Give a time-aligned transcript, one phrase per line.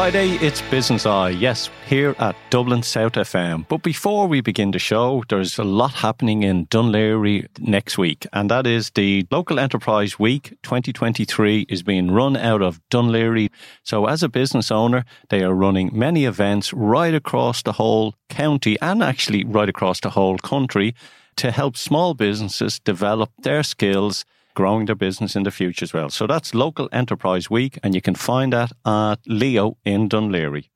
[0.00, 3.68] Friday, it's Business Eye, yes, here at Dublin South FM.
[3.68, 8.26] But before we begin the show, there's a lot happening in Dun Laoghaire next week,
[8.32, 13.50] and that is the Local Enterprise Week 2023 is being run out of Dun Laoghaire.
[13.82, 18.78] So, as a business owner, they are running many events right across the whole county
[18.80, 20.94] and actually right across the whole country
[21.36, 24.24] to help small businesses develop their skills
[24.60, 26.10] growing their business in the future as well.
[26.10, 30.68] So that's Local Enterprise Week, and you can find that at Leo in Dun Laoghaire.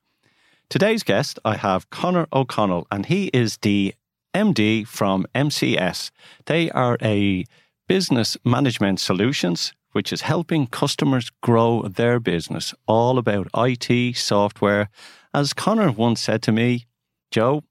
[0.69, 3.93] Today's guest, I have Connor O'Connell, and he is the
[4.33, 6.09] MD from MCS.
[6.47, 7.45] They are a
[7.87, 14.89] business management solutions which is helping customers grow their business, all about IT, software.
[15.31, 16.87] As Connor once said to me,
[17.29, 17.63] Joe,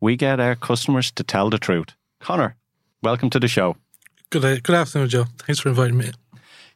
[0.00, 1.94] we get our customers to tell the truth.
[2.18, 2.56] Connor,
[3.04, 3.76] welcome to the show.
[4.30, 5.24] Good, uh, good afternoon, Joe.
[5.38, 6.12] Thanks for inviting me.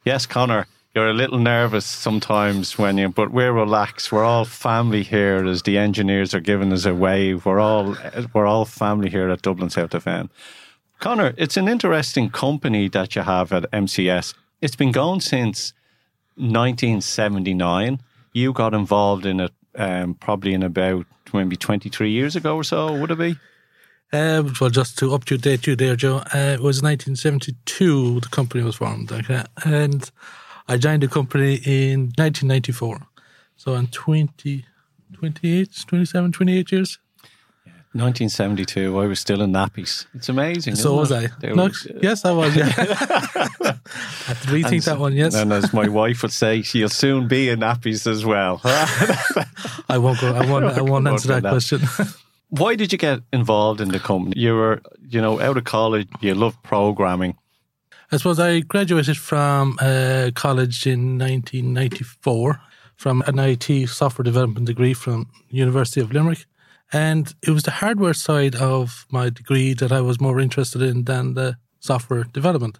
[0.03, 4.11] Yes, Connor, you're a little nervous sometimes when you, but we're relaxed.
[4.11, 7.45] We're all family here as the engineers are giving us a wave.
[7.45, 7.95] We're all
[8.33, 10.29] we're all family here at Dublin South FM.
[10.99, 14.33] Connor, it's an interesting company that you have at MCS.
[14.59, 15.71] It's been going since
[16.35, 18.01] 1979.
[18.33, 22.93] You got involved in it um, probably in about maybe 23 years ago or so,
[22.99, 23.37] would it be?
[24.15, 28.75] Uh, well, just to update you there, Joe, uh, it was 1972 the company was
[28.75, 29.43] formed, okay?
[29.65, 30.09] and
[30.69, 32.99] I joined the company in 1994.
[33.57, 34.65] So in 20,
[35.13, 36.99] 28, 27, 28 years.
[37.91, 40.05] 1972, I was still in nappies.
[40.13, 40.75] It's amazing.
[40.75, 41.31] So was it?
[41.43, 41.47] I.
[41.53, 41.69] No,
[42.01, 42.55] yes, I was.
[42.55, 42.65] Yeah.
[42.67, 42.71] I
[44.27, 45.13] have to rethink and, that one.
[45.13, 45.33] Yes.
[45.33, 48.59] And as my wife would say, she'll soon be in nappies as well.
[49.89, 50.33] I won't go.
[50.33, 50.65] I won't.
[50.77, 51.81] I won't answer that, that question.
[52.49, 54.39] Why did you get involved in the company?
[54.39, 56.07] You were, you know, out of college.
[56.21, 57.37] You loved programming.
[58.11, 62.61] I suppose I graduated from uh, college in 1994
[62.95, 66.45] from an IT software development degree from University of Limerick.
[66.93, 71.05] And it was the hardware side of my degree that I was more interested in
[71.05, 72.77] than the software development.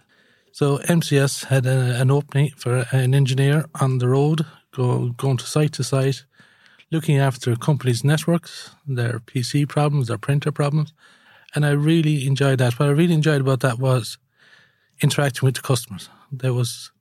[0.52, 5.46] So MCS had a, an opening for an engineer on the road, go, going to
[5.46, 6.24] site to site,
[6.92, 10.94] looking after companies' networks, their PC problems, their printer problems.
[11.54, 12.80] And I really enjoyed that.
[12.80, 14.18] What I really enjoyed about that was
[15.02, 16.10] interacting with the customers.
[16.32, 16.92] There was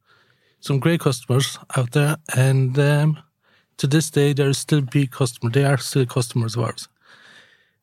[0.60, 3.18] some great customers out there, and um,
[3.78, 5.52] to this day, there are still big customers.
[5.52, 6.88] They are still customers of ours.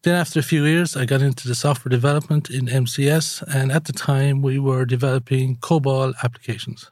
[0.03, 3.85] Then, after a few years, I got into the software development in MCS, and at
[3.85, 6.89] the time, we were developing COBOL applications.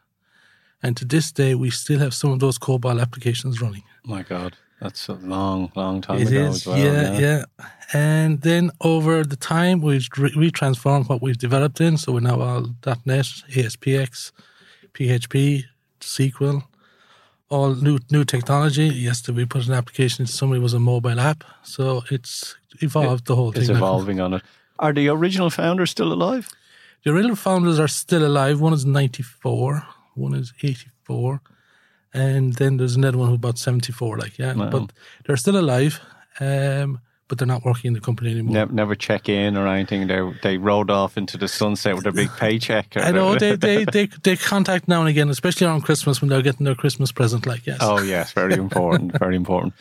[0.84, 3.84] And to this day, we still have some of those COBOL applications running.
[4.06, 4.56] My God.
[4.80, 7.44] That's a long, long time it ago is, well, Yeah, yeah, yeah.
[7.92, 11.98] And then over the time, we've re- transformed what we've developed in.
[11.98, 12.68] So we're now all
[13.06, 14.32] .NET, ASPX,
[14.94, 15.66] PHP,
[16.00, 16.64] SQL,
[17.50, 18.86] all new new technology.
[18.88, 20.26] Yesterday we put an application.
[20.28, 23.64] Somebody was a mobile app, so it's evolved it, the whole thing.
[23.64, 24.44] It's evolving on it.
[24.78, 26.48] Are the original founders still alive?
[27.04, 28.62] The original founders are still alive.
[28.62, 29.84] One is ninety four.
[30.16, 31.42] One is eighty four
[32.14, 34.70] and then there's another one who's about 74 like yeah wow.
[34.70, 34.92] but
[35.26, 36.00] they're still alive
[36.40, 37.00] um,
[37.30, 38.54] but they're not working in the company anymore.
[38.54, 40.08] Never, never check in or anything.
[40.08, 42.98] They they rode off into the sunset with their big paycheck.
[42.98, 46.42] I know they, they they they contact now and again, especially around Christmas when they're
[46.42, 47.46] getting their Christmas present.
[47.46, 49.74] Like yes, oh yes, very important, very important.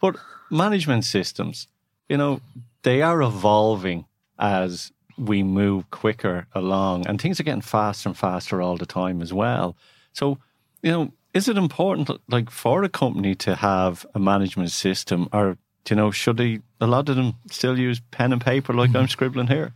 [0.00, 0.16] But
[0.48, 1.66] management systems,
[2.08, 2.40] you know,
[2.82, 4.06] they are evolving
[4.38, 9.20] as we move quicker along, and things are getting faster and faster all the time
[9.22, 9.76] as well.
[10.12, 10.38] So,
[10.82, 15.56] you know, is it important, like for a company to have a management system, or
[15.88, 16.60] you know, should they?
[16.80, 19.00] A lot of them still use pen and paper, like mm.
[19.00, 19.72] I'm scribbling here.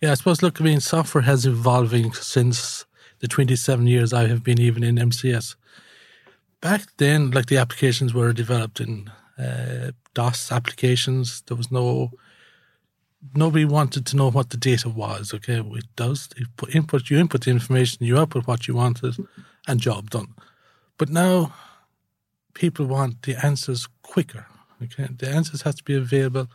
[0.00, 0.42] Yeah, I suppose.
[0.42, 2.84] Look, I mean, software has evolving since
[3.20, 5.56] the 27 years I have been even in MCS.
[6.60, 11.42] Back then, like the applications were developed in uh, DOS applications.
[11.42, 12.10] There was no
[13.34, 15.32] nobody wanted to know what the data was.
[15.32, 16.28] Okay, it does.
[16.36, 19.16] You put input, you input the information, you output what you wanted,
[19.66, 20.34] and job done.
[20.98, 21.52] But now
[22.54, 24.46] people want the answers quicker.
[24.82, 26.48] Okay, the answers have to be available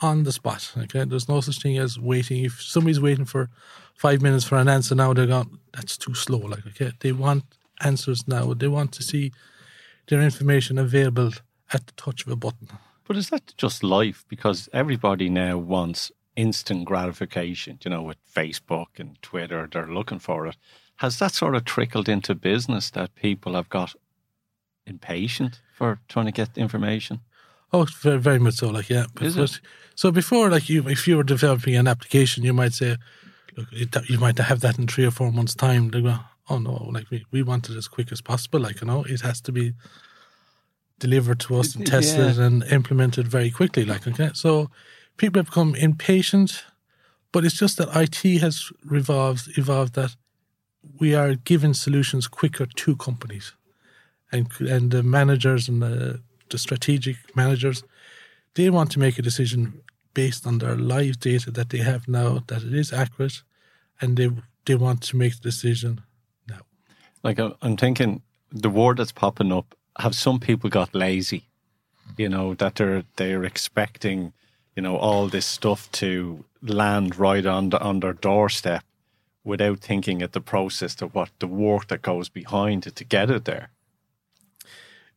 [0.00, 0.72] on the spot.
[0.76, 2.44] Okay, there's no such thing as waiting.
[2.44, 3.48] If somebody's waiting for
[3.94, 5.58] five minutes for an answer now, they're gone.
[5.72, 6.38] that's too slow.
[6.38, 7.44] Like, okay, they want
[7.80, 8.52] answers now.
[8.54, 9.32] They want to see
[10.08, 11.32] their information available
[11.72, 12.68] at the touch of a button.
[13.06, 14.24] But is that just life?
[14.28, 17.78] Because everybody now wants instant gratification.
[17.84, 20.56] You know, with Facebook and Twitter, they're looking for it.
[20.96, 23.94] Has that sort of trickled into business that people have got
[24.86, 27.20] impatient for trying to get information?
[27.72, 28.68] Oh, very, very much so.
[28.68, 29.06] Like, yeah.
[29.20, 29.60] Is it?
[29.96, 32.96] So before, like, you, if you were developing an application, you might say,
[33.56, 35.88] look, it, you might have that in three or four months' time.
[35.88, 36.16] Go,
[36.48, 38.60] oh no, like we, we want it as quick as possible.
[38.60, 39.72] Like, you know, it has to be
[40.98, 42.44] delivered to us and tested Yeah.
[42.44, 43.84] and implemented very quickly.
[43.84, 44.70] Like okay, so
[45.16, 46.64] people have become impatient,
[47.32, 50.14] but it's just that IT has revolved, evolved that
[51.00, 53.52] we are giving solutions quicker to companies,
[54.32, 56.20] and and the managers and the,
[56.50, 57.84] the strategic managers,
[58.54, 59.80] they want to make a decision
[60.14, 63.42] based on their live data that they have now that it is accurate,
[64.00, 64.30] and they
[64.64, 66.00] they want to make the decision
[66.48, 66.60] now.
[67.22, 71.48] Like I'm thinking, the word that's popping up: have some people got lazy?
[72.16, 74.32] You know that they're they're expecting,
[74.76, 78.84] you know, all this stuff to land right on the, on their doorstep,
[79.44, 83.30] without thinking at the process of what the work that goes behind it to get
[83.30, 83.68] it there.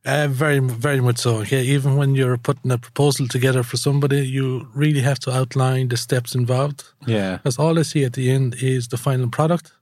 [0.05, 1.37] Uh, very, very much so.
[1.39, 5.89] Okay, even when you're putting a proposal together for somebody, you really have to outline
[5.89, 6.83] the steps involved.
[7.05, 9.73] Yeah, Because all they see at the end is the final product,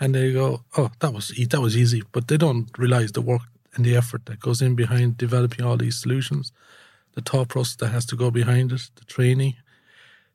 [0.00, 3.20] and they go, "Oh, that was e- that was easy," but they don't realize the
[3.20, 3.42] work
[3.74, 6.52] and the effort that goes in behind developing all these solutions,
[7.14, 9.54] the thought process that has to go behind it, the training,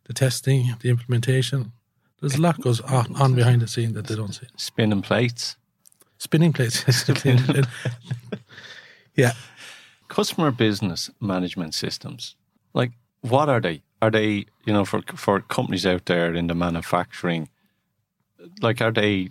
[0.05, 1.73] the testing, the implementation.
[2.21, 4.47] There's a lot goes on, on behind the scene that they don't see.
[4.57, 5.55] spinning plates.
[6.17, 6.83] Spinning plates.
[9.15, 9.33] yeah.
[10.07, 12.35] customer business management systems
[12.73, 12.91] like
[13.21, 17.49] what are they are they you know for for companies out there in the manufacturing
[18.61, 19.29] like are they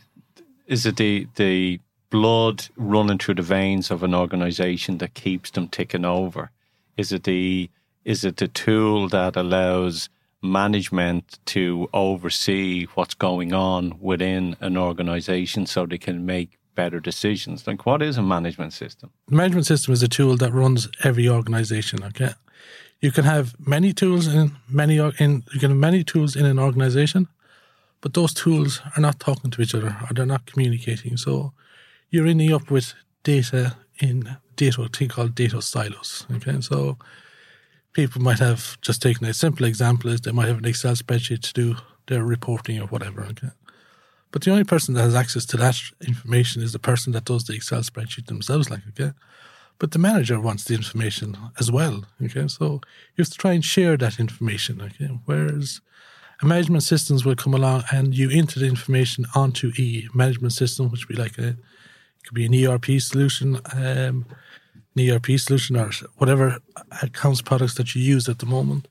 [0.67, 1.79] is it the the
[2.11, 6.51] blood running through the veins of an organization that keeps them ticking over
[6.97, 7.71] is it the
[8.05, 10.09] is it the tool that allows
[10.45, 17.67] management to oversee what's going on within an organization so they can make better decisions
[17.69, 22.03] like what is a management system management system is a tool that runs every organization.
[22.05, 22.33] Okay,
[23.01, 26.59] you can have many tools in many in you can have many tools in an
[26.59, 27.29] organization,
[28.01, 31.17] but those tools are not talking to each other or they're not communicating.
[31.17, 31.53] So
[32.11, 36.27] you're ending up with data in data a thing called data silos.
[36.37, 36.99] Okay, so
[37.95, 41.41] people might have just taken a simple example is they might have an Excel spreadsheet
[41.43, 41.77] to do
[42.09, 43.23] their reporting or whatever.
[43.25, 43.51] Okay.
[44.31, 47.45] But the only person that has access to that information is the person that does
[47.45, 49.13] the Excel spreadsheet themselves, like, okay?
[49.79, 52.49] But the manager wants the information as well, okay?
[52.49, 52.81] So
[53.15, 55.19] you have to try and share that information, okay?
[55.25, 55.81] Whereas
[56.43, 61.07] management systems will come along and you enter the information onto a management system, which
[61.07, 64.27] would be like a, it could be an ERP solution, um,
[64.97, 66.59] an ERP solution or whatever
[67.03, 68.89] accounts products that you use at the moment.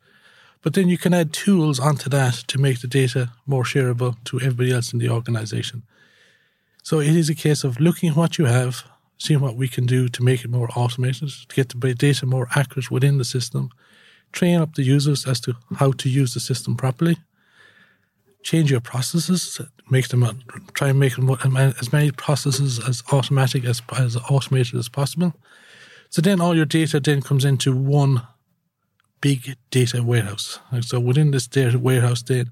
[0.62, 4.40] But then you can add tools onto that to make the data more shareable to
[4.40, 5.84] everybody else in the organization.
[6.84, 8.84] So it is a case of looking at what you have,
[9.18, 12.48] seeing what we can do to make it more automated, to get the data more
[12.56, 13.70] accurate within the system,
[14.32, 17.18] train up the users as to how to use the system properly,
[18.42, 23.82] change your processes, make them try and make them as many processes as automatic as
[23.98, 25.34] as automated as possible.
[26.14, 28.22] So then all your data then comes into one
[29.20, 30.60] big data warehouse.
[30.70, 32.52] And so within this data warehouse, then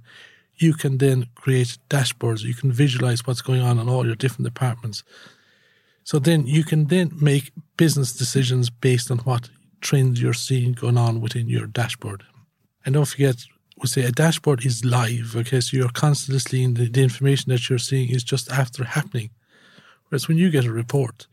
[0.56, 2.42] you can then create dashboards.
[2.42, 5.04] You can visualize what's going on in all your different departments.
[6.04, 10.98] So then you can then make business decisions based on what trends you're seeing going
[10.98, 12.24] on within your dashboard.
[12.84, 13.46] And don't forget,
[13.77, 15.36] we say a dashboard is live.
[15.36, 19.30] Okay, so you're constantly seeing the, the information that you're seeing is just after happening.
[20.10, 21.27] Whereas when you get a report,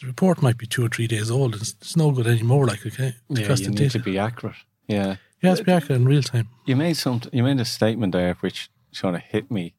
[0.00, 1.54] the report might be two or three days old.
[1.54, 2.66] It's, it's no good anymore.
[2.66, 4.56] Like okay, yeah you need data to be accurate.
[4.86, 5.16] Yeah.
[5.42, 6.48] It has to be accurate in real time.
[6.64, 9.74] you made some you made a statement there which sort of hit me.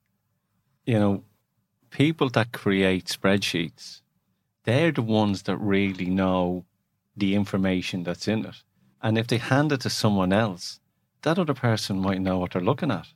[0.86, 1.24] You know
[1.90, 4.02] people that create spreadsheets
[4.64, 6.66] they're the ones that really know
[7.16, 8.58] the information that's in it.
[9.02, 10.80] And if they hand it to someone else
[11.22, 13.08] that other person might know what they're looking at.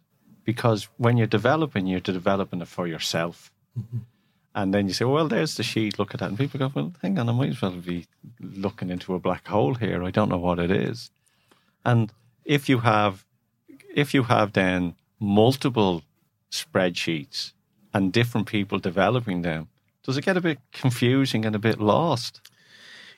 [0.43, 4.00] Because when you're developing you're developing it for yourself mm-hmm.
[4.53, 6.93] And then you say well there's the sheet look at that and people go well
[7.01, 8.05] hang on i might as well be
[8.39, 11.12] looking into a black hole here i don't know what it is
[11.86, 12.12] and
[12.46, 13.25] if you have
[13.93, 16.03] if you have then multiple
[16.51, 17.53] spreadsheets
[17.93, 19.67] and different people developing them,
[20.03, 22.41] does it get a bit confusing and a bit lost?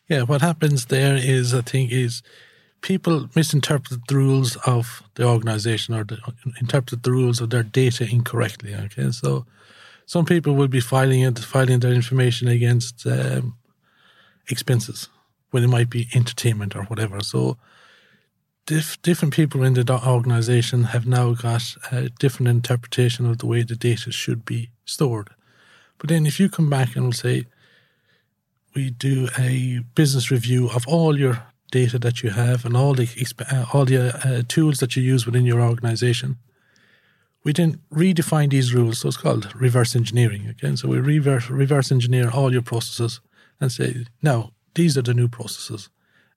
[0.08, 2.22] Yeah, what happens there is, I think, is
[2.82, 6.20] people misinterpret the rules of the organization or the,
[6.60, 8.76] interpret the rules of their data incorrectly.
[8.76, 9.46] Okay, so
[10.06, 13.58] some people will be filing it, filing their information against um,
[14.50, 15.10] expenses
[15.52, 17.20] when it might be entertainment or whatever.
[17.22, 17.58] So
[18.66, 23.64] diff, different people in the organization have now got a different interpretation of the way
[23.64, 25.30] the data should be stored.
[25.98, 27.46] But then if you come back and will say,
[28.76, 33.08] we do a business review of all your data that you have and all the
[33.52, 36.38] uh, all the uh, tools that you use within your organization.
[37.44, 39.00] We then redefine these rules.
[39.00, 40.78] So it's called reverse engineering again.
[40.78, 43.20] So we reverse reverse engineer all your processes
[43.60, 45.90] and say, now these are the new processes.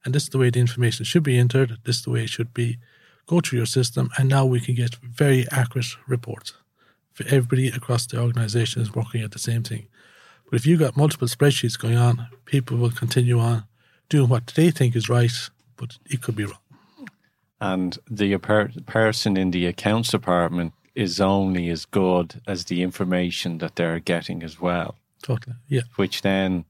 [0.06, 1.78] and this is the way the information should be entered.
[1.84, 2.78] This is the way it should be
[3.26, 6.54] go through your system, and now we can get very accurate reports.
[7.12, 9.88] For everybody across the organization is working at the same thing.
[10.48, 13.64] But if you've got multiple spreadsheets going on, people will continue on
[14.08, 15.32] doing what they think is right,
[15.76, 16.60] but it could be wrong.
[17.60, 23.58] And the per- person in the accounts department is only as good as the information
[23.58, 24.96] that they're getting as well.
[25.22, 25.56] Totally.
[25.68, 25.82] Yeah.
[25.96, 26.64] Which then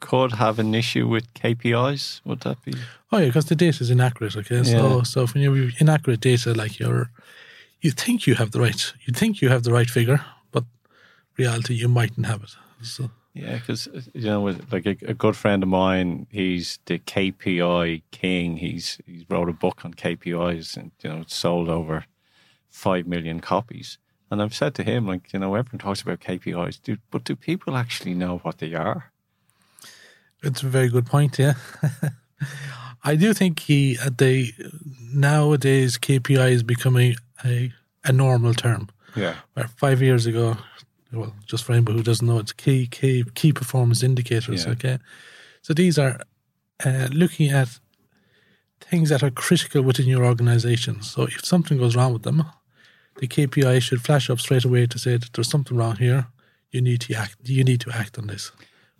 [0.00, 2.20] could have an issue with KPIs.
[2.24, 2.74] Would that be?
[3.12, 4.36] Oh yeah, because the data is inaccurate.
[4.36, 5.02] Okay, so yeah.
[5.02, 7.10] so when you have inaccurate data, like you're,
[7.80, 10.64] you think you have the right, you think you have the right figure, but
[11.36, 12.50] reality you mightn't have it.
[12.82, 18.02] So yeah, because you know, like a, a, good friend of mine, he's the KPI
[18.10, 18.56] king.
[18.58, 22.04] He's he's wrote a book on KPIs, and you know, it's sold over
[22.70, 23.98] five million copies.
[24.30, 27.34] And I've said to him, like, you know, everyone talks about KPIs, do, but do
[27.34, 29.10] people actually know what they are?
[30.42, 31.38] It's a very good point.
[31.38, 31.54] Yeah,
[33.04, 34.52] I do think he uh, they
[35.12, 37.72] nowadays KPI is becoming a
[38.04, 38.88] a normal term.
[39.16, 39.34] Yeah.
[39.54, 40.56] Where five years ago,
[41.12, 44.64] well, just for anybody who doesn't know, it's key key key performance indicators.
[44.64, 44.72] Yeah.
[44.72, 44.98] Okay,
[45.62, 46.20] so these are
[46.84, 47.80] uh, looking at
[48.80, 51.02] things that are critical within your organization.
[51.02, 52.44] So if something goes wrong with them,
[53.16, 56.28] the KPI should flash up straight away to say that there's something wrong here.
[56.70, 57.36] You need to act.
[57.44, 58.52] You need to act on this.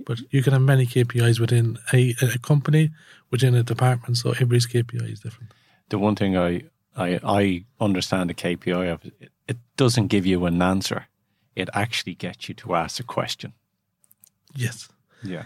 [0.05, 2.91] But you can have many KPIs within a, a company,
[3.31, 4.17] within a department.
[4.17, 5.53] So everybody's KPI is different.
[5.89, 6.63] The one thing I
[6.97, 11.07] I, I understand the KPI of it, it doesn't give you an answer.
[11.55, 13.53] It actually gets you to ask a question.
[14.55, 14.89] Yes.
[15.23, 15.45] Yeah.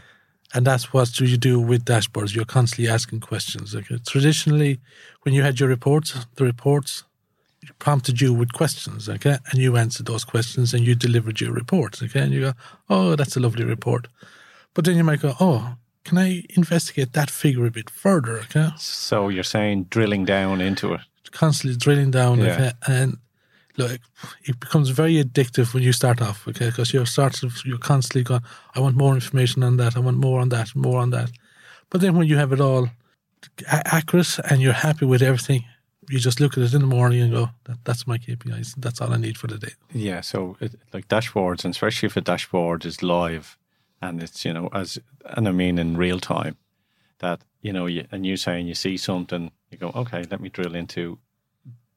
[0.54, 2.34] And that's what you do with dashboards.
[2.34, 3.74] You're constantly asking questions.
[3.74, 4.80] Like traditionally,
[5.22, 7.04] when you had your reports, the reports
[7.78, 12.02] prompted you with questions, okay, and you answered those questions and you delivered your report,
[12.02, 12.52] okay, and you go,
[12.90, 14.08] oh, that's a lovely report.
[14.74, 18.38] But then you might go, oh, can I investigate that figure a bit further?
[18.38, 18.70] Okay.
[18.76, 22.52] So you're saying drilling down into it, constantly drilling down, yeah.
[22.52, 23.18] okay, and
[23.76, 24.00] look,
[24.44, 27.06] it becomes very addictive when you start off, okay, because you're
[27.64, 28.42] you're constantly going,
[28.74, 31.30] I want more information on that, I want more on that, more on that.
[31.90, 32.88] But then when you have it all
[33.66, 35.64] accurate and you're happy with everything,
[36.08, 38.74] you just look at it in the morning and go, that, that's my KPIs.
[38.76, 39.72] That's all I need for the day.
[39.92, 40.20] Yeah.
[40.20, 43.56] So it, like dashboards, and especially if a dashboard is live,
[44.02, 46.56] and it's you know as and I mean in real time
[47.20, 50.48] that you know you, and you saying you see something you go okay let me
[50.48, 51.18] drill into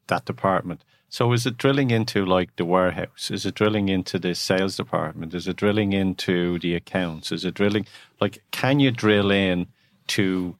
[0.07, 3.29] that department so is it drilling into like the warehouse?
[3.31, 5.33] Is it drilling into the sales department?
[5.33, 7.31] Is it drilling into the accounts?
[7.31, 7.85] Is it drilling
[8.19, 9.67] like can you drill in
[10.07, 10.55] to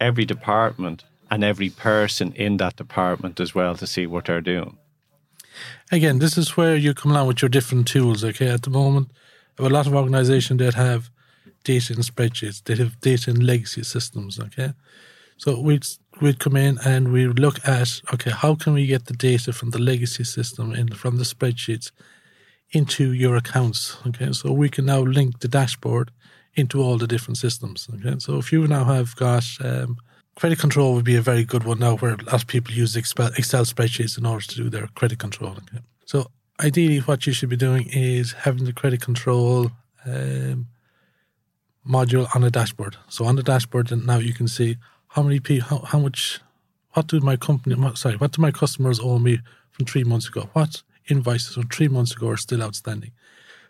[0.00, 4.76] every department and every person in that department as well to see what they're doing?
[5.90, 8.48] Again this is where you come along with your different tools okay?
[8.48, 9.10] At the moment
[9.58, 11.10] a lot of organizations that have
[11.64, 14.38] data in spreadsheets, they have data in legacy systems.
[14.38, 14.72] Okay,
[15.38, 15.86] so we'd
[16.20, 19.52] we'd come in and we would look at okay, how can we get the data
[19.52, 21.92] from the legacy system and from the spreadsheets
[22.72, 23.96] into your accounts?
[24.06, 26.10] Okay, so we can now link the dashboard
[26.54, 27.88] into all the different systems.
[27.94, 29.96] Okay, so if you now have got um,
[30.34, 32.96] credit control would be a very good one now, where a lot of people use
[32.96, 35.52] Excel spreadsheets in order to do their credit control.
[35.52, 36.26] Okay, so
[36.60, 39.70] ideally, what you should be doing is having the credit control
[40.04, 40.66] um,
[41.88, 42.96] module on a dashboard.
[43.08, 44.76] So on the dashboard, now you can see
[45.08, 46.40] how many people, how, how much,
[46.92, 50.48] what do my company, sorry, what do my customers owe me from three months ago?
[50.52, 53.12] What invoices from three months ago are still outstanding?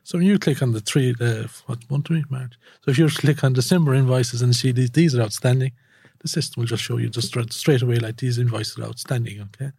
[0.04, 2.24] So when you click on the three, uh, what month we?
[2.30, 2.54] March.
[2.82, 5.72] So if you click on December invoices and see these, these are outstanding,
[6.20, 9.40] the system will just show you just straight, straight away like these invoices are outstanding.
[9.40, 9.70] Okay.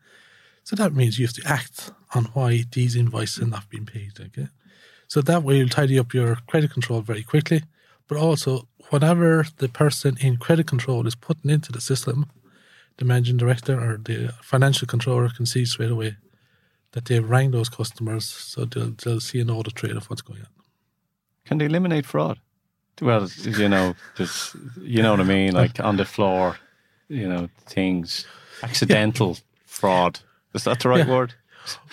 [0.64, 4.12] So that means you have to act on why these invoices have not been paid.
[4.20, 4.48] Okay.
[5.08, 7.64] So that way you'll tidy up your credit control very quickly.
[8.08, 12.26] But also, whatever the person in credit control is putting into the system,
[12.98, 16.18] the managing director or the financial controller can see straight away
[16.92, 20.42] that they've rang those customers, so they'll, they'll see an audit trail of what's going
[20.42, 20.48] on.
[21.46, 22.40] Can they eliminate fraud?
[23.02, 26.58] Well, you know, just you know what I mean, like on the floor,
[27.08, 28.26] you know, things,
[28.62, 29.36] accidental yeah.
[29.66, 30.20] fraud.
[30.54, 31.14] Is that the right yeah.
[31.14, 31.34] word?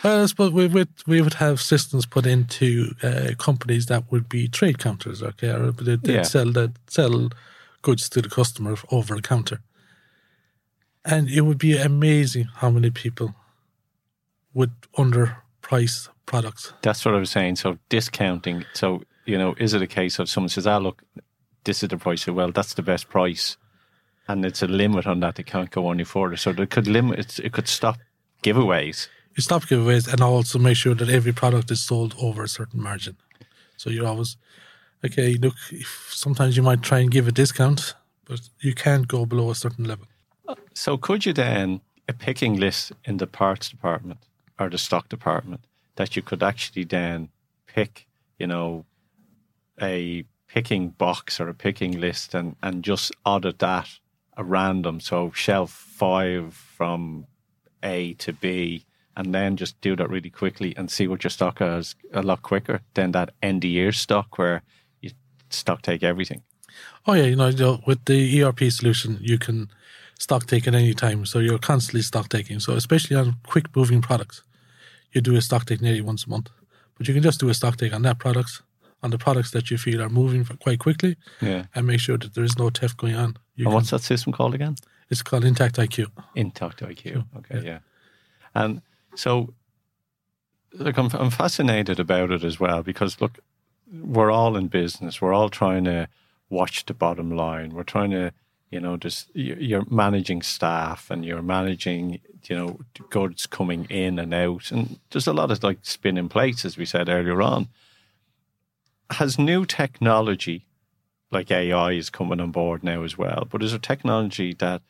[0.03, 4.29] Well, I suppose we would we would have systems put into uh, companies that would
[4.29, 6.23] be trade counters, okay, or they'd, they'd yeah.
[6.23, 7.31] sell that sell
[7.83, 9.61] goods to the customer over the counter,
[11.05, 13.35] and it would be amazing how many people
[14.55, 16.73] would underprice products.
[16.83, 17.57] That's what I was saying.
[17.57, 18.65] So discounting.
[18.73, 21.03] So you know, is it a case of someone says, "Ah, look,
[21.65, 23.57] this is the price." Well, that's the best price
[24.29, 25.37] and it's a limit on that.
[25.37, 26.37] They can't go any further.
[26.37, 27.39] So they could limit.
[27.39, 27.99] It could stop
[28.43, 29.09] giveaways.
[29.37, 32.83] You stop giveaways and also make sure that every product is sold over a certain
[32.83, 33.19] margin.
[33.77, 34.39] So you're always
[35.05, 35.35] okay.
[35.35, 35.55] Look,
[36.09, 39.85] sometimes you might try and give a discount, but you can't go below a certain
[39.85, 40.07] level.
[40.49, 44.21] Uh, so could you then a picking list in the parts department
[44.59, 45.61] or the stock department
[45.97, 47.29] that you could actually then
[47.67, 48.07] pick,
[48.39, 48.87] you know,
[49.83, 53.99] a picking box or a picking list and, and just audit that
[54.39, 54.99] at random.
[54.99, 57.27] So shelf five from
[57.83, 58.86] A to B
[59.17, 62.43] and then just do that really quickly and see what your stock has a lot
[62.43, 64.63] quicker than that end of year stock where
[65.01, 65.11] you
[65.51, 66.43] stock take everything.
[67.07, 69.71] Oh yeah, you know, you know, with the ERP solution, you can
[70.19, 72.61] stock take at any time, so you're constantly stock taking.
[72.61, 74.43] So especially on quick moving products,
[75.13, 76.51] you do a stock take nearly once a month,
[76.99, 78.63] but you can just do a stock take on that products,
[79.03, 81.67] on the products that you feel are moving quite quickly, Yeah.
[81.75, 83.37] and make sure that there is no theft going on.
[83.55, 84.75] You And can, what's that system called again?
[85.09, 86.07] it's called Intact IQ.
[86.35, 87.25] Intact IQ.
[87.37, 87.63] Okay, Yeah.
[87.65, 87.79] yeah.
[88.55, 88.83] And
[89.17, 89.55] so,
[90.73, 93.39] look, I'm, I'm fascinated about it as well because, look,
[93.93, 95.21] we're all in business.
[95.21, 96.09] We're all trying to
[96.51, 97.71] watch the bottom line.
[97.71, 98.33] We're trying to,
[98.71, 102.81] you know, just you- you're managing staff and you're managing, you know,
[103.11, 104.71] goods coming in and out.
[104.71, 107.69] And there's a lot of like spinning plates, as we said earlier on.
[109.11, 110.67] Has new technology
[111.31, 114.83] like AI is coming on board now as well, but is there technology that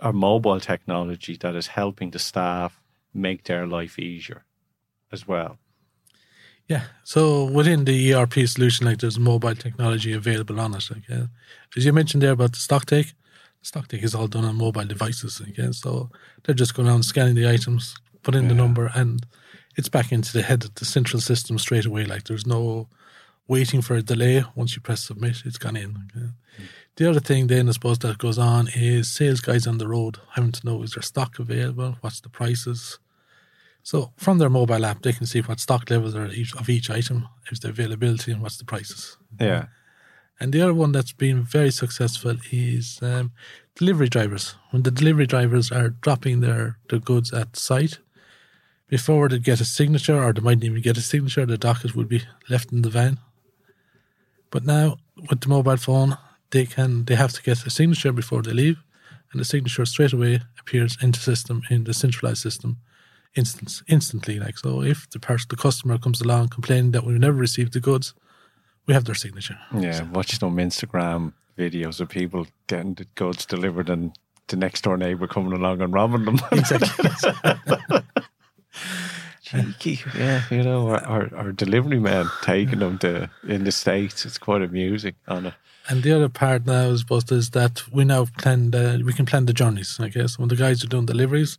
[0.00, 2.80] or mobile technology that is helping the staff
[3.18, 4.44] make their life easier
[5.12, 5.58] as well.
[6.68, 6.84] Yeah.
[7.02, 10.84] So within the ERP solution, like there's mobile technology available on it.
[10.90, 11.26] Like, yeah.
[11.76, 13.14] As you mentioned there about the stock take,
[13.62, 15.40] stock take is all done on mobile devices.
[15.40, 16.10] Again, so
[16.44, 19.24] they're just going around scanning the items, put in the number, and
[19.76, 22.04] it's back into the head of the central system straight away.
[22.04, 22.88] Like there's no
[23.46, 24.44] waiting for a delay.
[24.54, 26.10] Once you press submit, it's gone in.
[26.14, 26.28] okay.
[26.96, 30.18] The other thing then, I suppose, that goes on is sales guys on the road
[30.32, 32.98] having to know is there stock available, what's the prices.
[33.90, 36.90] So from their mobile app, they can see what stock levels are each, of each
[36.90, 39.16] item, is the availability, and what's the prices.
[39.40, 39.68] Yeah.
[40.38, 43.32] And the other one that's been very successful is um,
[43.76, 44.56] delivery drivers.
[44.72, 47.98] When the delivery drivers are dropping their, their goods at site,
[48.88, 52.10] before they get a signature, or they might even get a signature, the docket would
[52.10, 53.18] be left in the van.
[54.50, 54.98] But now
[55.30, 56.18] with the mobile phone,
[56.50, 58.82] they can they have to get a signature before they leave,
[59.32, 62.76] and the signature straight away appears in the system in the centralized system,
[63.38, 64.38] instance instantly.
[64.38, 67.80] Like so, if the person the customer comes along complaining that we've never received the
[67.80, 68.14] goods,
[68.86, 69.58] we have their signature.
[69.72, 70.02] Yeah.
[70.10, 74.16] Watch some Instagram videos of people getting the goods delivered and
[74.48, 76.38] the next door neighbor coming along and robbing them.
[76.52, 78.00] Exactly.
[79.42, 80.00] Cheeky.
[80.14, 84.26] Yeah, you know, our, our, our delivery man taking them to in the States.
[84.26, 85.54] It's quite amusing on it.
[85.88, 89.24] And the other part now, I suppose, is that we now plan the, we can
[89.24, 89.98] plan the journeys.
[89.98, 91.58] I guess when the guys are doing deliveries,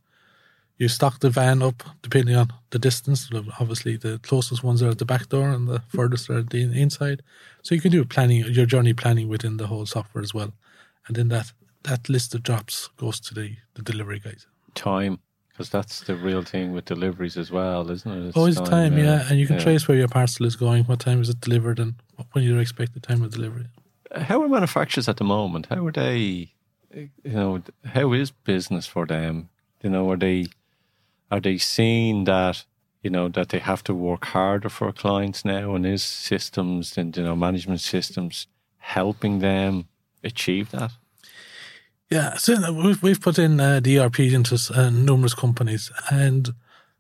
[0.79, 3.29] you stock the van up depending on the distance.
[3.59, 6.61] Obviously, the closest ones are at the back door, and the furthest are at the
[6.61, 7.21] inside.
[7.61, 10.53] So you can do planning your journey planning within the whole software as well.
[11.05, 11.51] And then that
[11.83, 14.47] that list of drops goes to the, the delivery guys.
[14.73, 18.27] Time, because that's the real thing with deliveries as well, isn't it?
[18.27, 19.27] It's Always time, yeah.
[19.29, 19.63] And you can yeah.
[19.63, 21.95] trace where your parcel is going, what time is it delivered, and
[22.31, 23.67] when you expect the time of delivery.
[24.15, 25.67] How are manufacturers at the moment?
[25.69, 26.53] How are they?
[26.93, 29.49] You know, how is business for them?
[29.83, 30.47] You know, are they
[31.31, 32.65] are they seeing that
[33.03, 37.15] you know that they have to work harder for clients now, and is systems and
[37.15, 39.87] you know management systems helping them
[40.23, 40.91] achieve that?
[42.09, 46.49] Yeah, so we've, we've put in uh, the ERP into uh, numerous companies, and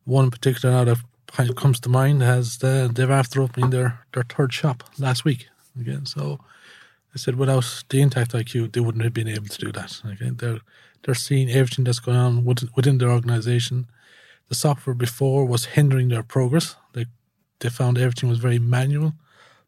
[0.05, 3.69] one in particular now that kind of comes to mind has the, they're after opening
[3.69, 5.47] their, their third shop last week.
[5.79, 6.39] Again, so
[7.13, 10.01] they said without the Intact IQ, they wouldn't have been able to do that.
[10.05, 10.59] Again, they're
[11.03, 13.87] they're seeing everything that's going on within, within their organization.
[14.49, 16.75] The software before was hindering their progress.
[16.93, 17.05] They
[17.59, 19.13] they found everything was very manual,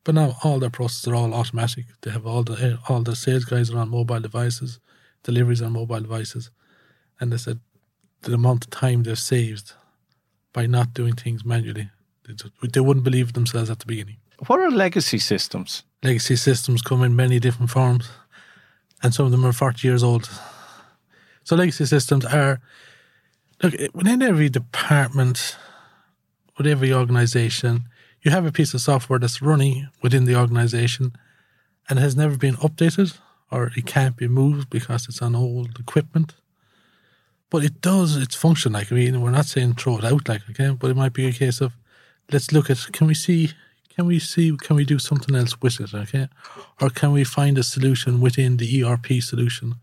[0.03, 1.85] but now all their processes are all automatic.
[2.01, 4.79] They have all the all the sales guys are on mobile devices
[5.23, 6.49] deliveries on mobile devices.
[7.19, 7.59] And they said
[8.21, 9.73] the amount of time they've saved
[10.53, 11.89] by not doing things manually,
[12.27, 14.17] they, just, they wouldn't believe themselves at the beginning.
[14.47, 15.83] What are legacy systems?
[16.03, 18.09] Legacy systems come in many different forms,
[19.03, 20.29] and some of them are 40 years old.
[21.43, 22.59] So, legacy systems are
[23.61, 25.57] look within every department,
[26.57, 27.85] with every organization,
[28.21, 31.13] you have a piece of software that's running within the organization
[31.89, 33.17] and has never been updated
[33.51, 36.35] or it can't be moved because it's on old equipment.
[37.49, 38.73] But it does its function.
[38.73, 41.27] Like I mean, we're not saying throw it out, like okay, but it might be
[41.27, 41.73] a case of
[42.31, 43.51] let's look at can we see
[43.89, 46.29] can we see can we do something else with it, okay,
[46.79, 49.75] or can we find a solution within the ERP solution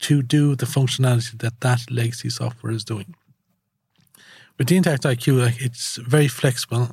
[0.00, 3.14] to do the functionality that that legacy software is doing.
[4.58, 6.90] With the Intact IQ, like it's very flexible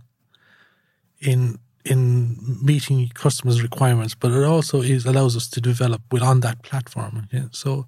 [1.19, 6.41] in in meeting customers' requirements, but it also is allows us to develop with on
[6.41, 7.27] that platform.
[7.51, 7.87] So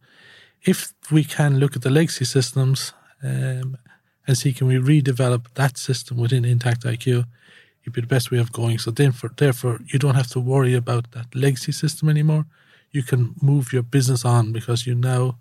[0.64, 3.78] if we can look at the legacy systems um,
[4.28, 7.26] and see can we redevelop that system within Intact IQ,
[7.82, 8.80] it'd be the best way of going.
[8.80, 12.46] So then for, therefore you don't have to worry about that legacy system anymore.
[12.94, 15.38] You can move your business on because you now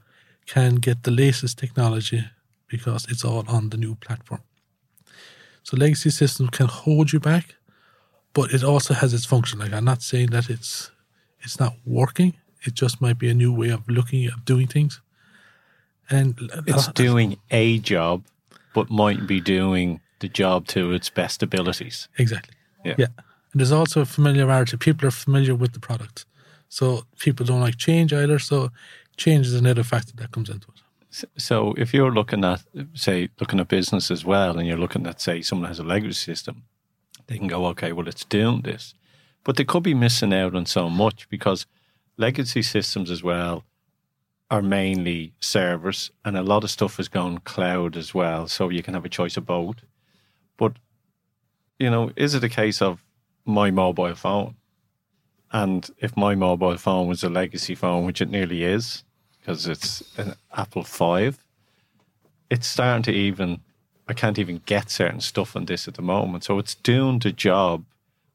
[0.46, 2.24] can get the latest technology
[2.66, 4.40] because it's all on the new platform.
[5.62, 7.54] So legacy systems can hold you back,
[8.32, 9.60] but it also has its function.
[9.60, 10.90] Like I'm not saying that it's
[11.40, 12.34] it's not working.
[12.66, 15.00] It just might be a new way of looking at doing things.
[16.10, 18.24] And it's uh, doing a job,
[18.74, 22.08] but might be doing the job to its best abilities.
[22.18, 22.54] Exactly.
[22.84, 22.94] Yeah.
[22.98, 23.06] Yeah.
[23.52, 24.76] And there's also a familiarity.
[24.76, 26.24] People are familiar with the product.
[26.72, 28.38] So people don't like change either.
[28.38, 28.70] So
[29.18, 31.28] change is another factor that comes into it.
[31.37, 32.62] So if you're looking at,
[32.94, 36.14] say, looking at business as well, and you're looking at, say, someone has a legacy
[36.14, 36.62] system,
[37.26, 38.94] they can go, okay, well, it's doing this.
[39.44, 41.66] But they could be missing out on so much because
[42.16, 43.64] legacy systems as well
[44.50, 48.48] are mainly servers, and a lot of stuff is going cloud as well.
[48.48, 49.76] So you can have a choice of both.
[50.56, 50.78] But,
[51.78, 53.04] you know, is it a case of
[53.44, 54.56] my mobile phone?
[55.52, 59.04] And if my mobile phone was a legacy phone, which it nearly is,
[59.38, 61.38] because it's an Apple 5,
[62.48, 63.60] it's starting to even,
[64.08, 66.44] I can't even get certain stuff on this at the moment.
[66.44, 67.84] So it's doing the job.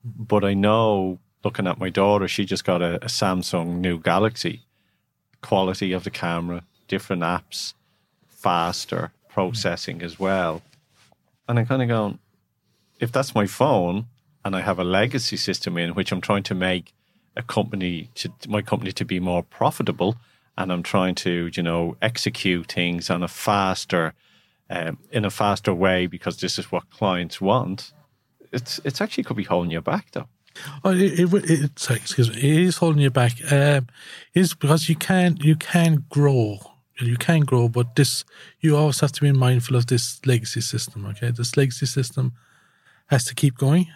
[0.04, 4.62] But I know, looking at my daughter, she just got a, a Samsung new Galaxy.
[5.42, 7.74] Quality of the camera, different apps,
[8.28, 10.62] faster processing as well.
[11.48, 12.20] And I'm kind of going,
[13.00, 14.06] if that's my phone
[14.46, 16.94] and I have a legacy system in which I'm trying to make
[17.38, 20.18] a company to my company to be more profitable,
[20.58, 24.14] and I'm trying to you know execute things on a faster
[24.70, 27.94] um, in a faster way because this is what clients want.
[28.52, 30.28] It's it's actually could be holding you back though.
[30.84, 32.38] Oh, it, it, it, excuse me.
[32.38, 33.34] It is holding you back.
[33.52, 33.88] Um,
[34.34, 36.58] is because you can you can grow.
[37.00, 38.26] You can grow, but this
[38.60, 41.06] you always have to be mindful of this legacy system.
[41.06, 42.34] Okay, this legacy system
[43.08, 43.88] has to keep going.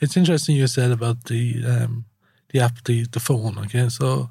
[0.00, 2.04] It's interesting you said about the um,
[2.50, 3.58] the app, the, the phone.
[3.58, 4.30] Okay, so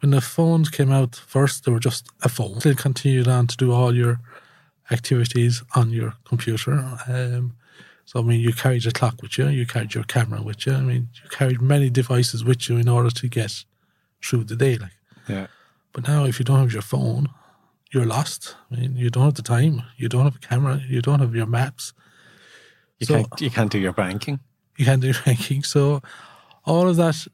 [0.00, 2.58] when the phones came out first, they were just a phone.
[2.62, 4.20] They continued on to do all your
[4.90, 6.98] activities on your computer.
[7.06, 7.54] Um,
[8.04, 10.72] so I mean, you carried your clock with you, you carried your camera with you.
[10.72, 13.64] I mean, you carried many devices with you in order to get
[14.24, 14.78] through the day.
[14.78, 14.96] Like,
[15.28, 15.46] yeah.
[15.92, 17.28] But now, if you don't have your phone,
[17.92, 18.56] you're lost.
[18.70, 21.34] I mean, you don't have the time, you don't have a camera, you don't have
[21.34, 21.92] your maps.
[22.98, 23.40] You so, can't.
[23.40, 24.40] You can't do your banking.
[24.76, 25.62] You can't do banking.
[25.62, 26.02] So
[26.64, 27.26] all of that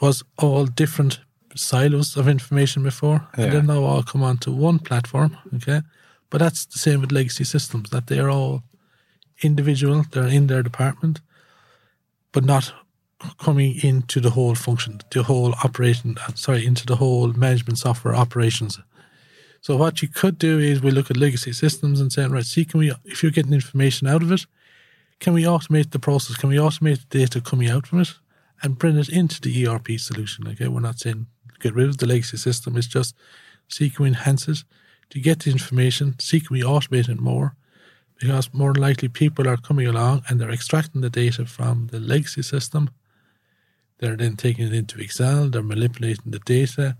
[0.00, 1.20] was all different
[1.54, 3.44] silos of information before, yeah.
[3.44, 5.36] and then now all come onto one platform.
[5.56, 5.82] Okay,
[6.30, 8.62] but that's the same with legacy systems; that they're all
[9.42, 11.20] individual, they're in their department,
[12.32, 12.72] but not
[13.38, 16.16] coming into the whole function, the whole operation.
[16.26, 18.78] Uh, sorry, into the whole management software operations.
[19.60, 22.64] So what you could do is we look at legacy systems and say, right, see,
[22.64, 24.46] can we, if you're getting information out of it,
[25.18, 26.36] can we automate the process?
[26.36, 28.14] Can we automate the data coming out from it
[28.62, 30.48] and bring it into the ERP solution?
[30.48, 31.26] Okay, we're not saying
[31.60, 32.76] get rid of the legacy system.
[32.76, 33.14] It's just
[33.68, 34.64] see can we enhance it
[35.10, 37.54] to get the information, see can we automate it more,
[38.20, 42.00] because more than likely people are coming along and they're extracting the data from the
[42.00, 42.90] legacy system.
[43.98, 46.96] They're then taking it into Excel, they're manipulating the data,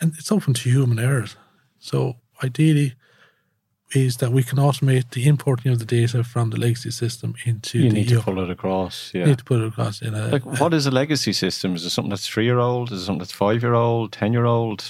[0.00, 1.36] and it's open to human errors.
[1.78, 2.94] So ideally,
[3.94, 7.78] is that we can automate the importing of the data from the legacy system into
[7.78, 9.10] you the need to pull it across.
[9.14, 10.28] Yeah, you need to put it across in a.
[10.28, 11.74] Like, what is a legacy system?
[11.74, 12.92] Is it something that's three year old?
[12.92, 14.12] Is it something that's five year old?
[14.12, 14.84] Ten year old?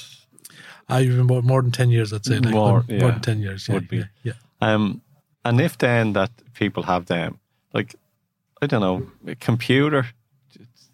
[0.89, 2.13] I uh, even more, more than ten years.
[2.13, 3.69] I'd say like more, more, yeah, more than ten years.
[3.69, 3.99] Yeah, would be.
[3.99, 4.33] Yeah, yeah.
[4.61, 5.03] Um,
[5.45, 7.39] and if then that people have them,
[7.73, 7.97] like
[8.61, 10.07] I don't know, a computer.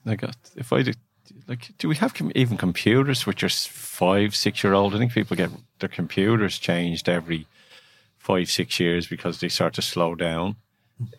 [0.05, 0.25] Like
[0.57, 0.97] if I did,
[1.47, 4.95] like, do we have even computers which are five, six year old?
[4.95, 7.47] I think people get their computers changed every
[8.29, 10.57] five, six years because they start to slow down.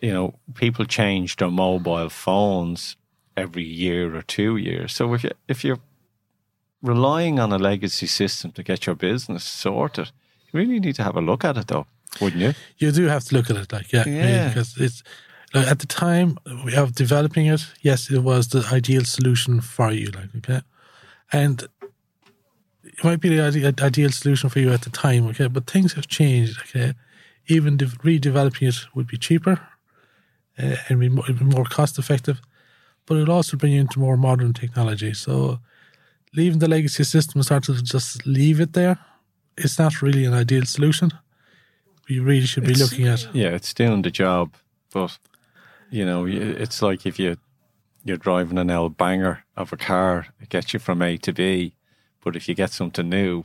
[0.00, 2.96] You know, people change their mobile phones
[3.36, 4.94] every year or two years.
[4.94, 5.82] So if you if you're
[6.82, 10.10] relying on a legacy system to get your business sorted,
[10.46, 11.86] you really need to have a look at it though,
[12.20, 12.52] wouldn't you?
[12.78, 14.48] You do have to look at it like yeah, yeah.
[14.48, 15.02] because it's
[15.54, 19.90] like at the time we have developing it, yes, it was the ideal solution for
[19.92, 20.60] you, like okay.
[21.32, 21.68] And
[22.92, 25.48] it might be the ideal solution for you at the time, okay?
[25.48, 26.94] But things have changed, okay?
[27.46, 29.60] Even de- redeveloping it would be cheaper
[30.58, 32.40] uh, and be more, be more cost effective,
[33.06, 35.14] but it'll also bring you into more modern technology.
[35.14, 35.60] So
[36.34, 38.98] leaving the legacy system and start to just leave it there,
[39.56, 41.12] it's not really an ideal solution.
[42.08, 43.32] You really should be it's, looking at.
[43.34, 44.54] Yeah, it's doing the job,
[44.92, 45.16] but
[45.90, 47.36] you know, it's like if you
[48.04, 51.74] you're driving an old banger of a car, it gets you from A to B.
[52.22, 53.44] But if you get something new,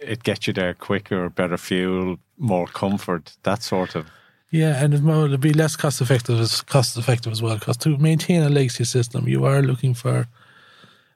[0.00, 4.06] it gets you there quicker, better fuel, more comfort, that sort of.
[4.50, 7.54] Yeah, and it'll be less cost effective as cost effective as well.
[7.58, 10.26] Because to maintain a legacy system, you are looking for,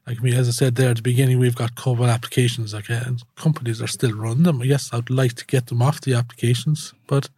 [0.07, 2.73] like me, as I said there at the beginning, we've got COBOL applications.
[2.73, 4.63] Okay, uh, and companies are still running them.
[4.65, 7.29] Yes, I'd like to get them off the applications, but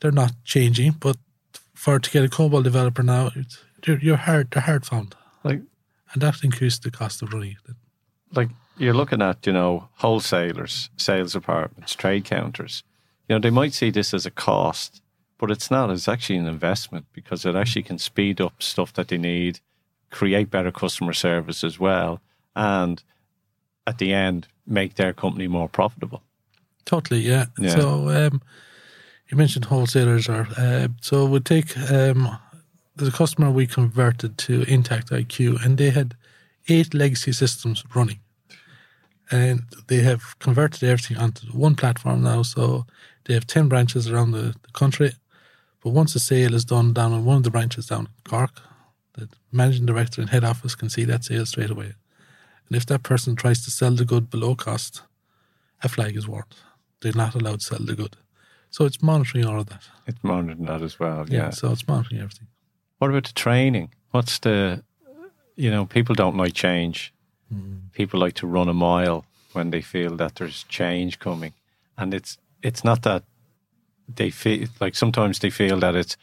[0.00, 0.92] they're not changing.
[0.98, 1.18] But
[1.74, 4.50] for to get a COBOL developer now, it's, you're, you're hard.
[4.50, 5.14] They're hard found.
[5.44, 5.60] Like,
[6.12, 7.76] and that increases the cost of running it.
[8.36, 12.82] Like you're looking at, you know, wholesalers, sales departments, trade counters.
[13.28, 15.02] You know, they might see this as a cost,
[15.38, 15.90] but it's not.
[15.90, 19.60] It's actually an investment because it actually can speed up stuff that they need,
[20.10, 22.20] create better customer service as well,
[22.54, 23.02] and
[23.86, 26.22] at the end, make their company more profitable.
[26.84, 27.46] Totally, yeah.
[27.58, 27.70] yeah.
[27.70, 28.42] So um,
[29.28, 32.38] you mentioned wholesalers, or uh, so we take um,
[32.94, 36.14] the customer we converted to Intact IQ, and they had
[36.68, 38.20] eight legacy systems running
[39.30, 42.42] and they have converted everything onto one platform now.
[42.42, 42.86] So
[43.24, 45.12] they have 10 branches around the, the country.
[45.82, 48.60] But once a sale is done down in one of the branches down in Cork,
[49.14, 51.94] the managing director and head office can see that sale straight away.
[52.68, 55.02] And if that person tries to sell the good below cost,
[55.82, 56.54] a flag is warned.
[57.00, 58.16] They're not allowed to sell the good.
[58.70, 59.88] So it's monitoring all of that.
[60.06, 61.36] It's monitoring that as well, yeah.
[61.36, 61.50] yeah.
[61.50, 62.48] So it's monitoring everything.
[62.98, 63.92] What about the training?
[64.10, 64.82] What's the,
[65.54, 67.12] you know, people don't like change.
[67.52, 67.92] Mm.
[67.92, 71.52] People like to run a mile when they feel that there's change coming,
[71.96, 73.22] and it's it's not that
[74.14, 76.16] they feel like sometimes they feel that it's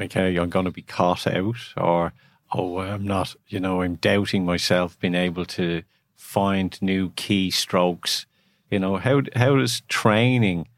[0.00, 2.12] okay, I'm going to be caught out, or
[2.52, 5.82] oh, I'm not, you know, I'm doubting myself being able to
[6.16, 8.26] find new key strokes.
[8.70, 10.68] You know, how how is training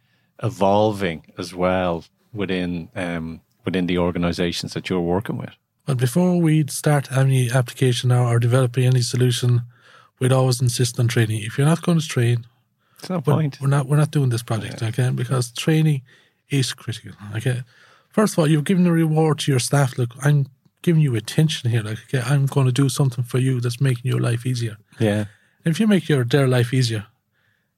[0.43, 5.55] evolving as well within um, within the organisations that you're working with?
[5.87, 9.63] Well, before we start any application now or developing any solution,
[10.19, 11.43] we'd always insist on training.
[11.43, 12.47] If you're not going to train,
[13.09, 13.61] no point.
[13.61, 14.89] We're not we're not doing this project, yeah.
[14.89, 15.11] okay?
[15.11, 16.03] Because training
[16.51, 17.13] is critical.
[17.37, 17.63] Okay.
[18.11, 19.99] First of all, you've given a reward to your staff.
[19.99, 20.47] Look, I'm
[20.83, 21.83] giving you attention here.
[21.83, 24.77] Like, okay, I'm going to do something for you that's making your life easier.
[24.99, 25.25] Yeah.
[25.65, 27.07] If you make your their life easier,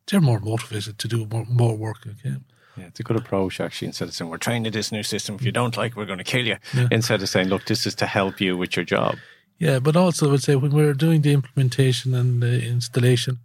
[0.06, 2.06] they're more motivated to do more, more work.
[2.06, 2.36] Okay.
[2.76, 3.88] Yeah, it's a good approach actually.
[3.88, 5.54] Instead of saying we're trying this new system, if you mm.
[5.54, 6.56] don't like, we're going to kill you.
[6.74, 6.88] Yeah.
[6.90, 9.16] Instead of saying, look, this is to help you with your job.
[9.58, 13.38] Yeah, but also I would say when we're doing the implementation and the installation,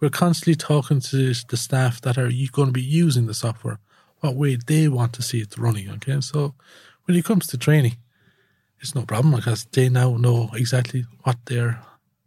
[0.00, 3.78] we're constantly talking to the staff that are going to be using the software,
[4.20, 5.90] what way they want to see it running.
[5.90, 6.54] Okay, so
[7.04, 7.96] when it comes to training,
[8.80, 11.80] it's no problem because they now know exactly what they're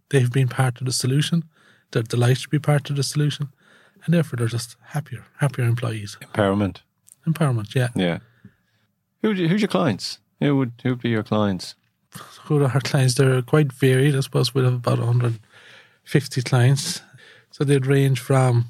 [0.10, 1.46] they've been part of the solution.
[1.92, 3.50] They're delighted to be part of the solution,
[4.06, 6.18] and therefore they're just happier, happier employees.
[6.22, 6.82] Empowerment.
[7.26, 7.74] Empowerment.
[7.74, 7.90] Yeah.
[7.96, 8.20] Yeah.
[9.22, 10.20] Who who's your clients?
[10.40, 11.76] Who would who would be your clients?
[12.44, 13.16] Who are our clients?
[13.16, 14.16] They're quite varied.
[14.16, 17.02] I suppose we have about 150 clients.
[17.52, 18.66] So they'd range from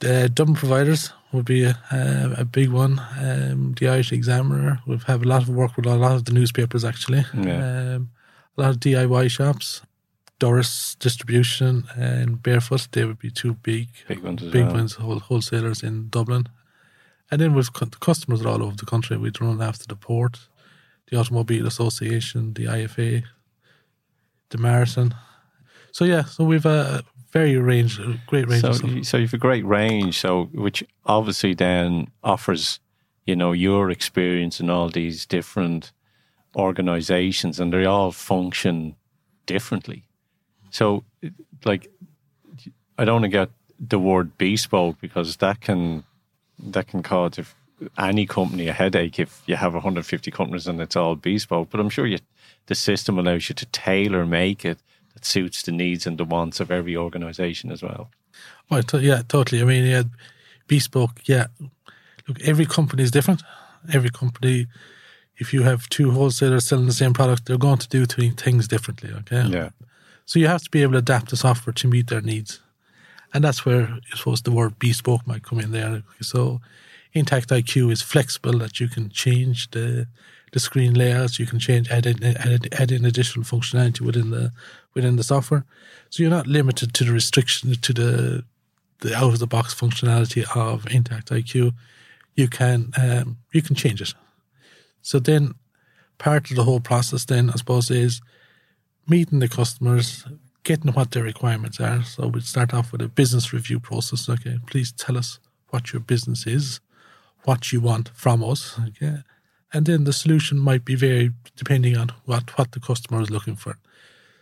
[0.00, 3.00] the Dublin providers would be a, a, a big one.
[3.18, 6.32] Um, the Irish Examiner We've have a lot of work with a lot of the
[6.32, 7.24] newspapers actually.
[7.34, 7.94] Yeah.
[7.94, 8.10] Um,
[8.56, 9.82] a lot of DIY shops.
[10.38, 14.74] Doris Distribution and Barefoot, they would be two big, big ones, big well.
[14.74, 16.46] ones wholesalers in Dublin.
[17.30, 20.48] And then with customers all over the country, we'd run after the port
[21.10, 23.24] the Automobile Association, the IFA,
[24.50, 25.14] the Marathon.
[25.92, 28.62] So yeah, so we've a very range, great range.
[28.62, 30.18] So, so you've a great range.
[30.18, 32.80] So which obviously then offers,
[33.24, 35.92] you know, your experience in all these different
[36.54, 38.96] organizations, and they all function
[39.46, 40.04] differently.
[40.70, 41.04] So,
[41.64, 41.90] like,
[42.98, 46.04] I don't want to get the word bespoke because that can
[46.58, 47.54] that can cause if
[47.98, 51.70] any company a headache if you have 150 companies and it's all bespoke.
[51.70, 52.18] But I'm sure you,
[52.66, 54.78] the system allows you to tailor make it
[55.14, 58.10] that suits the needs and the wants of every organization as well.
[58.70, 59.62] Well, yeah, totally.
[59.62, 60.02] I mean, yeah,
[60.66, 61.20] bespoke.
[61.24, 61.46] Yeah,
[62.28, 63.42] look, every company is different.
[63.92, 64.66] Every company,
[65.38, 69.10] if you have two wholesalers selling the same product, they're going to do things differently.
[69.20, 69.48] Okay.
[69.48, 69.70] Yeah.
[70.24, 72.60] So you have to be able to adapt the software to meet their needs,
[73.32, 76.02] and that's where I suppose the word bespoke might come in there.
[76.20, 76.60] So
[77.16, 80.06] Intact IQ is flexible that you can change the
[80.52, 81.38] the screen layouts.
[81.38, 84.52] You can change add in, add, in additional functionality within the
[84.94, 85.64] within the software.
[86.10, 88.44] So you're not limited to the restriction to the
[89.00, 91.72] the out of the box functionality of Intact IQ.
[92.34, 94.12] You can um, you can change it.
[95.00, 95.54] So then
[96.18, 98.20] part of the whole process then I suppose is
[99.08, 100.26] meeting the customers,
[100.64, 102.02] getting what their requirements are.
[102.02, 104.28] So we start off with a business review process.
[104.28, 106.80] Okay, please tell us what your business is
[107.46, 108.78] what you want from us.
[108.88, 109.22] Okay.
[109.72, 113.56] and then the solution might be varied depending on what, what the customer is looking
[113.56, 113.78] for.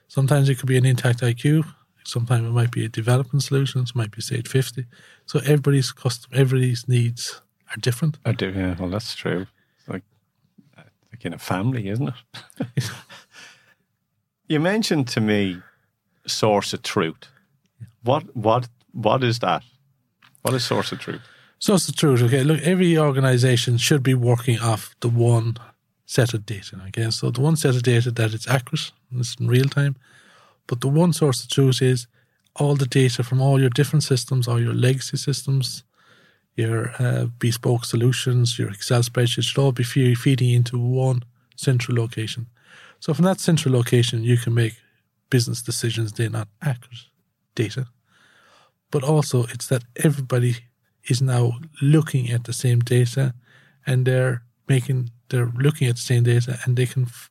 [0.09, 1.64] Sometimes it could be an Intact IQ,
[2.05, 4.85] sometimes it might be a development solution, it might be Sage 50.
[5.27, 7.40] So everybody's custom, everybody's needs
[7.71, 8.19] are different.
[8.25, 9.47] I do, yeah, well, that's true.
[9.79, 10.05] It's like,
[10.77, 12.90] like in a family, isn't it?
[14.49, 15.62] you mentioned to me
[16.27, 17.29] source of truth.
[18.03, 19.62] What what what is that?
[20.43, 21.23] What is source of truth?
[21.64, 22.20] Source the truth.
[22.20, 25.57] Okay, look, every organization should be working off the one
[26.05, 26.79] set of data.
[26.88, 29.96] Okay, so the one set of data that it's accurate, it's in real time.
[30.66, 32.07] But the one source of truth is
[32.55, 35.85] all the data from all your different systems, all your legacy systems,
[36.55, 41.22] your uh, bespoke solutions, your Excel spreadsheets should all be feeding into one
[41.57, 42.46] central location.
[43.00, 44.74] So from that central location, you can make
[45.31, 46.12] business decisions.
[46.12, 47.07] They're not accurate
[47.55, 47.87] data,
[48.90, 50.57] but also it's that everybody
[51.09, 53.35] is now looking at the same data,
[53.87, 57.31] and they're making they're looking at the same data, and they can f-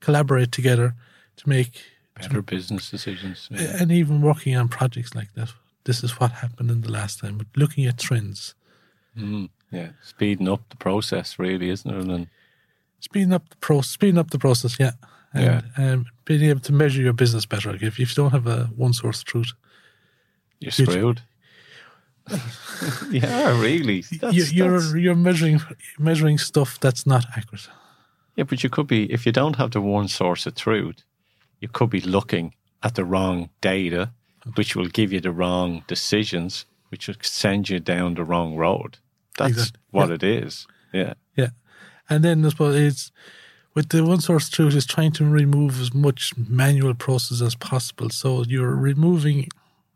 [0.00, 0.94] collaborate together
[1.36, 1.82] to make
[2.14, 3.76] better business decisions, yeah.
[3.80, 5.52] and even working on projects like that.
[5.84, 8.54] This is what happened in the last time, but looking at trends.
[9.16, 11.96] Mm, yeah, speeding up the process, really, isn't it?
[12.08, 12.26] And
[13.00, 14.92] speeding up the pro, speeding up the process, yeah,
[15.32, 15.92] and Yeah.
[15.92, 17.74] um, being able to measure your business better.
[17.80, 19.52] If, you don't have a one source truth,
[20.60, 21.22] you're You- screwed.
[23.10, 24.02] yeah, oh, really.
[24.20, 25.60] That's, you, you're that's- you're measuring
[25.98, 27.68] measuring stuff that's not accurate.
[28.36, 31.04] yeah, but you could be if you don't have the one source of truth,
[31.60, 34.10] you could be looking at the wrong data,
[34.56, 38.98] which will give you the wrong decisions, which will send you down the wrong road.
[39.38, 39.80] That's Exactly.
[39.90, 40.14] what Yeah.
[40.14, 40.66] it is.
[40.92, 41.14] Yeah.
[41.36, 41.50] Yeah,
[42.08, 43.12] and then I suppose it's
[43.74, 48.10] with the one source truth is trying to remove as much manual process as possible.
[48.10, 49.48] So you're removing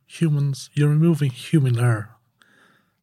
[0.06, 0.70] humans.
[0.74, 2.10] You're removing human error.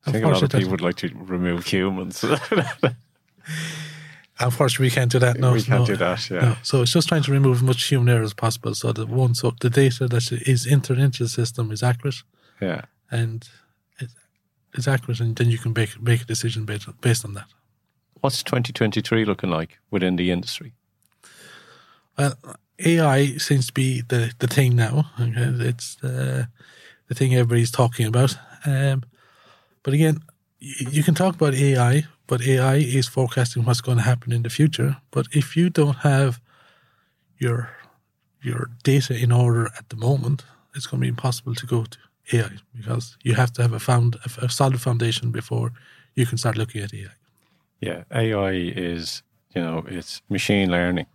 [0.06, 2.26] I think a lot of people would like to remove humans.
[4.40, 5.38] Unfortunately, we can't do that.
[5.38, 6.30] No, we can't no, do that.
[6.30, 6.40] Yeah.
[6.40, 6.56] no.
[6.64, 8.74] So it's just trying to remove as much human error as possible.
[8.74, 12.24] So the one, so the data that is entered into the system is accurate
[12.60, 12.82] Yeah.
[13.12, 13.48] and
[14.74, 17.48] it's accurate, and then you can make make a decision based based on that.
[18.22, 20.74] What's 2023 looking like within the industry?
[22.18, 22.36] Well,
[22.80, 25.12] AI seems to be the, the thing now.
[25.20, 25.68] Okay?
[25.68, 26.48] It's the,
[27.08, 28.38] the thing everybody's talking about.
[28.66, 29.04] Um,
[29.84, 30.20] but again,
[30.60, 34.50] you can talk about AI, but AI is forecasting what's going to happen in the
[34.50, 34.98] future.
[35.10, 36.40] But if you don't have
[37.38, 37.70] your
[38.44, 41.98] your data in order at the moment, it's going to be impossible to go to
[42.34, 45.72] AI because you have to have a found a, solid foundation before
[46.16, 47.14] you can start looking at AI.
[47.80, 49.24] Yeah, AI is,
[49.56, 51.08] you know, it's machine learning.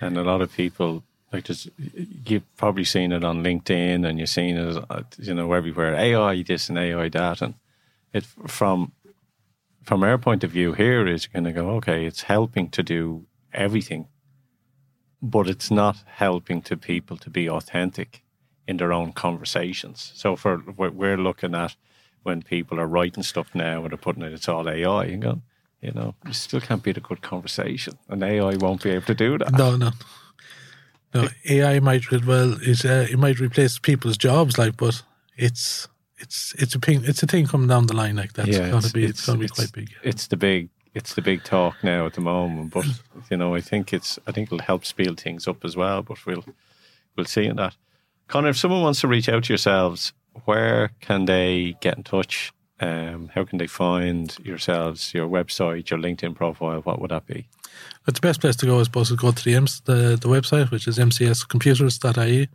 [0.00, 4.28] And a lot of people, like, just, you've probably seen it on LinkedIn and you've
[4.28, 4.84] seen it,
[5.18, 5.94] you know, everywhere.
[5.94, 7.40] AI this and AI that.
[7.40, 7.54] And
[8.12, 8.92] it, from,
[9.82, 13.26] from our point of view here is going to go, okay, it's helping to do
[13.52, 14.08] everything,
[15.20, 18.22] but it's not helping to people to be authentic
[18.66, 20.12] in their own conversations.
[20.14, 21.76] So for what we're looking at
[22.22, 25.42] when people are writing stuff now and they're putting it, it's all AI and going,
[25.80, 29.14] you know, you still can't be a good conversation, and AI won't be able to
[29.14, 29.52] do that.
[29.52, 29.90] No, no,
[31.14, 31.28] no.
[31.48, 35.02] AI might well it uh, it might replace people's jobs, like, but
[35.36, 37.02] it's it's it's a thing.
[37.04, 38.48] It's a thing coming down the line like that.
[38.48, 39.90] it's going to be it's, going to be quite big.
[40.02, 42.72] It's the big, it's the big talk now at the moment.
[42.72, 42.86] But
[43.30, 46.02] you know, I think it's, I think it'll help speed things up as well.
[46.02, 46.44] But we'll,
[47.16, 47.76] we'll see in that.
[48.28, 50.12] Connor, if someone wants to reach out to yourselves,
[50.44, 52.52] where can they get in touch?
[52.82, 56.80] Um, how can they find yourselves, your website, your LinkedIn profile?
[56.80, 57.46] What would that be?
[58.04, 59.52] But the best place to go is supposed to go to the
[59.84, 62.48] the the website, which is mcscomputers.ie,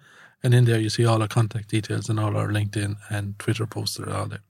[0.43, 3.65] and in there you see all our contact details and all our LinkedIn and Twitter
[3.65, 4.43] posts are all there.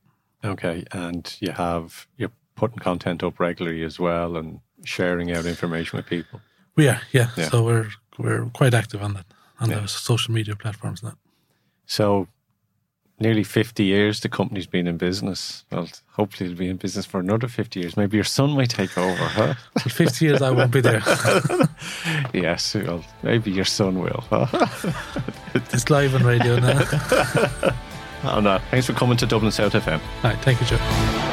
[0.44, 5.98] Okay, and you have you're putting content up regularly as well and sharing out information
[5.98, 6.42] with people.
[6.76, 7.30] We are, yeah.
[7.38, 7.50] Yeah.
[7.50, 9.26] So we're we're quite active on that
[9.60, 9.82] on Yeah.
[9.82, 11.14] the social media platforms now.
[11.86, 12.28] So,
[13.20, 15.66] nearly 50 years the company's been in business.
[15.72, 17.98] Well, hopefully it'll be in business for another 50 years.
[17.98, 19.54] Maybe your son might take over, huh?
[19.74, 21.02] But 50 years I won't be there.
[22.34, 24.24] yes, well, maybe your son will.
[24.30, 24.68] Huh?
[25.56, 26.84] it's live on radio now.
[28.24, 30.00] Oh, on that, thanks for coming to Dublin South FM.
[30.24, 31.27] All right, thank you, Joe.